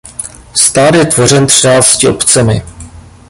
[0.57, 2.61] Stát je tvořen třinácti obcemi.